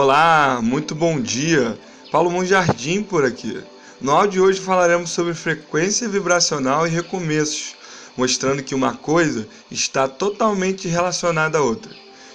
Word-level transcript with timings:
Olá, 0.00 0.60
muito 0.62 0.94
bom 0.94 1.20
dia. 1.20 1.76
Paulo 2.12 2.30
Monjardim 2.30 3.02
por 3.02 3.24
aqui. 3.24 3.60
No 4.00 4.12
áudio 4.12 4.30
de 4.30 4.40
hoje 4.40 4.60
falaremos 4.60 5.10
sobre 5.10 5.34
frequência 5.34 6.08
vibracional 6.08 6.86
e 6.86 6.90
recomeços, 6.90 7.74
mostrando 8.16 8.62
que 8.62 8.76
uma 8.76 8.94
coisa 8.94 9.48
está 9.68 10.06
totalmente 10.06 10.86
relacionada 10.86 11.58
à 11.58 11.62
outra. 11.62 11.90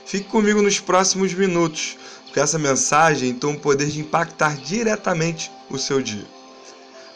Fique 0.05 0.27
comigo 0.27 0.61
nos 0.61 0.81
próximos 0.81 1.33
minutos, 1.33 1.95
porque 2.25 2.41
essa 2.41 2.59
mensagem 2.59 3.33
tem 3.33 3.49
o 3.49 3.57
poder 3.57 3.87
de 3.87 4.01
impactar 4.01 4.57
diretamente 4.57 5.49
o 5.69 5.77
seu 5.77 6.01
dia. 6.01 6.25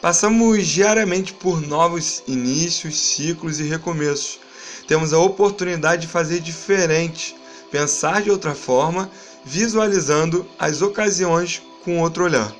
Passamos 0.01 0.65
diariamente 0.65 1.33
por 1.33 1.59
novos 1.59 2.23
inícios, 2.25 2.97
ciclos 2.97 3.59
e 3.59 3.63
recomeços. 3.63 4.39
Temos 4.87 5.11
a 5.11 5.19
oportunidade 5.19 6.03
de 6.03 6.07
fazer 6.07 6.39
diferente, 6.39 7.35
pensar 7.71 8.21
de 8.21 8.31
outra 8.31 8.55
forma, 8.55 9.09
visualizando 9.43 10.45
as 10.57 10.81
ocasiões 10.81 11.61
com 11.83 11.99
outro 11.99 12.25
olhar. 12.25 12.53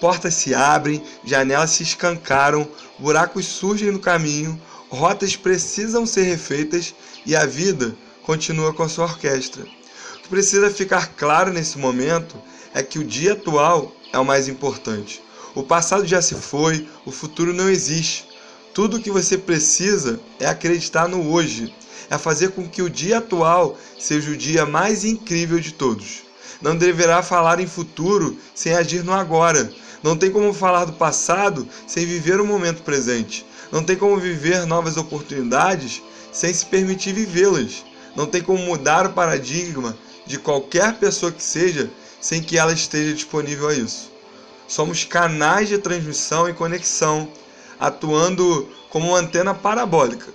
Portas 0.00 0.34
se 0.34 0.54
abrem, 0.54 1.02
janelas 1.24 1.70
se 1.70 1.82
escancaram, 1.82 2.68
buracos 2.98 3.46
surgem 3.46 3.90
no 3.90 3.98
caminho, 3.98 4.60
rotas 4.88 5.36
precisam 5.36 6.06
ser 6.06 6.22
refeitas 6.22 6.94
e 7.26 7.34
a 7.34 7.44
vida 7.44 7.96
continua 8.22 8.72
com 8.72 8.82
a 8.82 8.88
sua 8.88 9.06
orquestra. 9.06 9.62
O 9.62 10.22
que 10.22 10.28
precisa 10.28 10.70
ficar 10.70 11.14
claro 11.16 11.52
nesse 11.52 11.78
momento 11.78 12.36
é 12.72 12.82
que 12.82 12.98
o 12.98 13.04
dia 13.04 13.32
atual 13.32 13.92
é 14.12 14.18
o 14.18 14.24
mais 14.24 14.48
importante. 14.48 15.22
O 15.54 15.62
passado 15.62 16.06
já 16.06 16.22
se 16.22 16.34
foi, 16.34 16.88
o 17.04 17.10
futuro 17.10 17.52
não 17.52 17.68
existe. 17.68 18.28
Tudo 18.72 18.96
o 18.98 19.00
que 19.00 19.10
você 19.10 19.36
precisa 19.36 20.20
é 20.38 20.46
acreditar 20.46 21.08
no 21.08 21.32
hoje, 21.32 21.74
é 22.10 22.18
fazer 22.18 22.50
com 22.50 22.68
que 22.68 22.82
o 22.82 22.90
dia 22.90 23.18
atual 23.18 23.78
seja 23.98 24.30
o 24.30 24.36
dia 24.36 24.64
mais 24.64 25.04
incrível 25.04 25.58
de 25.58 25.72
todos. 25.72 26.22
Não 26.60 26.76
deverá 26.76 27.22
falar 27.22 27.60
em 27.60 27.66
futuro 27.66 28.36
sem 28.54 28.74
agir 28.74 29.04
no 29.04 29.12
agora. 29.12 29.70
Não 30.02 30.16
tem 30.16 30.30
como 30.30 30.52
falar 30.52 30.84
do 30.84 30.92
passado 30.92 31.68
sem 31.86 32.04
viver 32.04 32.40
o 32.40 32.46
momento 32.46 32.82
presente. 32.82 33.44
Não 33.70 33.82
tem 33.82 33.96
como 33.96 34.16
viver 34.16 34.66
novas 34.66 34.96
oportunidades 34.96 36.02
sem 36.32 36.52
se 36.52 36.66
permitir 36.66 37.12
vivê-las. 37.12 37.84
Não 38.16 38.26
tem 38.26 38.42
como 38.42 38.58
mudar 38.64 39.06
o 39.06 39.12
paradigma 39.12 39.96
de 40.26 40.38
qualquer 40.38 40.94
pessoa 40.98 41.32
que 41.32 41.42
seja 41.42 41.90
sem 42.20 42.42
que 42.42 42.58
ela 42.58 42.72
esteja 42.72 43.14
disponível 43.14 43.68
a 43.68 43.74
isso. 43.74 44.10
Somos 44.66 45.04
canais 45.04 45.68
de 45.68 45.78
transmissão 45.78 46.48
e 46.48 46.52
conexão, 46.52 47.28
atuando 47.78 48.68
como 48.90 49.08
uma 49.08 49.18
antena 49.18 49.54
parabólica. 49.54 50.26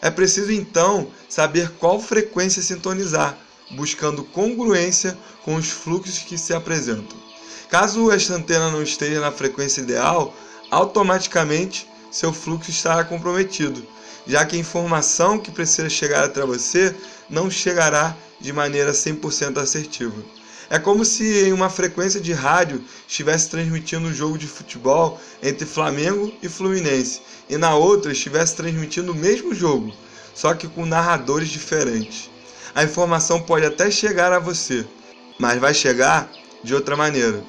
É 0.00 0.10
preciso 0.10 0.52
então 0.52 1.08
saber 1.28 1.70
qual 1.78 2.00
frequência 2.00 2.62
sintonizar, 2.62 3.36
buscando 3.72 4.24
congruência 4.24 5.18
com 5.44 5.56
os 5.56 5.68
fluxos 5.68 6.18
que 6.18 6.38
se 6.38 6.54
apresentam. 6.54 7.16
Caso 7.68 8.10
esta 8.10 8.34
antena 8.34 8.70
não 8.70 8.82
esteja 8.82 9.20
na 9.20 9.32
frequência 9.32 9.80
ideal, 9.80 10.34
automaticamente 10.70 11.88
seu 12.10 12.32
fluxo 12.32 12.70
estará 12.70 13.04
comprometido, 13.04 13.86
já 14.26 14.44
que 14.44 14.56
a 14.56 14.60
informação 14.60 15.38
que 15.38 15.50
precisa 15.50 15.88
chegar 15.90 16.24
até 16.24 16.44
você 16.44 16.94
não 17.28 17.50
chegará 17.50 18.16
de 18.40 18.52
maneira 18.52 18.92
100% 18.92 19.58
assertiva. 19.58 20.22
É 20.70 20.78
como 20.78 21.04
se 21.04 21.46
em 21.46 21.52
uma 21.52 21.70
frequência 21.70 22.20
de 22.20 22.32
rádio 22.32 22.84
estivesse 23.06 23.48
transmitindo 23.48 24.06
um 24.06 24.12
jogo 24.12 24.36
de 24.36 24.46
futebol 24.46 25.18
entre 25.42 25.64
Flamengo 25.64 26.30
e 26.42 26.48
Fluminense, 26.48 27.22
e 27.48 27.56
na 27.56 27.74
outra 27.74 28.12
estivesse 28.12 28.54
transmitindo 28.54 29.12
o 29.12 29.14
mesmo 29.14 29.54
jogo, 29.54 29.92
só 30.34 30.52
que 30.52 30.68
com 30.68 30.84
narradores 30.84 31.48
diferentes. 31.48 32.30
A 32.74 32.84
informação 32.84 33.40
pode 33.40 33.64
até 33.64 33.90
chegar 33.90 34.30
a 34.30 34.38
você, 34.38 34.86
mas 35.38 35.58
vai 35.58 35.72
chegar 35.72 36.30
de 36.62 36.74
outra 36.74 36.96
maneira. 36.96 37.42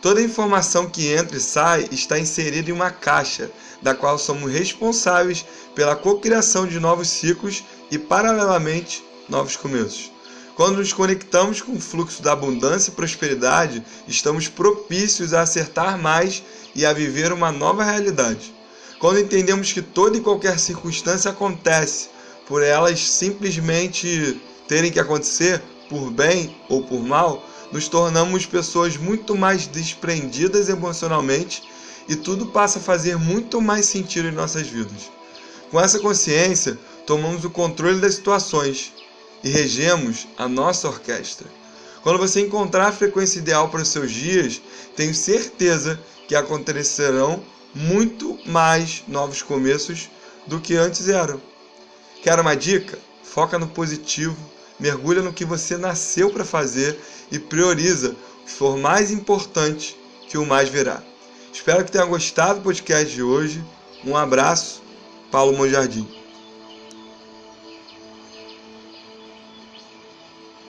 Toda 0.00 0.22
informação 0.22 0.88
que 0.88 1.12
entra 1.12 1.36
e 1.36 1.40
sai 1.40 1.88
está 1.90 2.18
inserida 2.18 2.70
em 2.70 2.72
uma 2.72 2.90
caixa, 2.90 3.50
da 3.82 3.94
qual 3.94 4.18
somos 4.18 4.50
responsáveis 4.50 5.44
pela 5.74 5.96
cocriação 5.96 6.66
de 6.66 6.80
novos 6.80 7.08
ciclos 7.08 7.62
e, 7.90 7.98
paralelamente, 7.98 9.04
novos 9.28 9.56
começos. 9.56 10.13
Quando 10.56 10.76
nos 10.76 10.92
conectamos 10.92 11.60
com 11.60 11.72
o 11.72 11.80
fluxo 11.80 12.22
da 12.22 12.32
abundância 12.32 12.90
e 12.90 12.94
prosperidade, 12.94 13.84
estamos 14.06 14.46
propícios 14.46 15.34
a 15.34 15.42
acertar 15.42 15.98
mais 15.98 16.44
e 16.76 16.86
a 16.86 16.92
viver 16.92 17.32
uma 17.32 17.50
nova 17.50 17.82
realidade. 17.82 18.54
Quando 19.00 19.18
entendemos 19.18 19.72
que 19.72 19.82
toda 19.82 20.16
e 20.16 20.20
qualquer 20.20 20.60
circunstância 20.60 21.32
acontece 21.32 22.08
por 22.46 22.62
elas 22.62 23.00
simplesmente 23.00 24.40
terem 24.68 24.92
que 24.92 25.00
acontecer, 25.00 25.60
por 25.88 26.10
bem 26.12 26.56
ou 26.68 26.84
por 26.84 27.02
mal, 27.02 27.44
nos 27.72 27.88
tornamos 27.88 28.46
pessoas 28.46 28.96
muito 28.96 29.34
mais 29.34 29.66
desprendidas 29.66 30.68
emocionalmente 30.68 31.64
e 32.08 32.14
tudo 32.14 32.46
passa 32.46 32.78
a 32.78 32.82
fazer 32.82 33.18
muito 33.18 33.60
mais 33.60 33.86
sentido 33.86 34.28
em 34.28 34.32
nossas 34.32 34.68
vidas. 34.68 35.10
Com 35.70 35.80
essa 35.80 35.98
consciência, 35.98 36.78
tomamos 37.04 37.44
o 37.44 37.50
controle 37.50 38.00
das 38.00 38.14
situações 38.14 38.92
e 39.44 39.50
regemos 39.50 40.26
a 40.38 40.48
nossa 40.48 40.88
orquestra. 40.88 41.46
Quando 42.02 42.18
você 42.18 42.40
encontrar 42.40 42.88
a 42.88 42.92
frequência 42.92 43.38
ideal 43.38 43.68
para 43.68 43.82
os 43.82 43.88
seus 43.88 44.10
dias, 44.10 44.60
tenho 44.96 45.14
certeza 45.14 46.00
que 46.26 46.34
acontecerão 46.34 47.44
muito 47.74 48.38
mais 48.46 49.04
novos 49.06 49.42
começos 49.42 50.08
do 50.46 50.60
que 50.60 50.76
antes 50.76 51.08
eram. 51.08 51.40
Quer 52.22 52.40
uma 52.40 52.56
dica? 52.56 52.98
Foca 53.22 53.58
no 53.58 53.68
positivo, 53.68 54.36
mergulha 54.80 55.22
no 55.22 55.32
que 55.32 55.44
você 55.44 55.76
nasceu 55.76 56.30
para 56.30 56.44
fazer 56.44 56.98
e 57.30 57.38
prioriza 57.38 58.10
o 58.40 58.44
que 58.46 58.52
for 58.52 58.78
mais 58.78 59.10
importante 59.10 59.96
que 60.28 60.38
o 60.38 60.46
mais 60.46 60.68
virá. 60.68 61.02
Espero 61.52 61.84
que 61.84 61.92
tenha 61.92 62.04
gostado 62.04 62.60
do 62.60 62.64
podcast 62.64 63.14
de 63.14 63.22
hoje. 63.22 63.62
Um 64.04 64.16
abraço, 64.16 64.82
Paulo 65.30 65.56
Monjardim. 65.56 66.23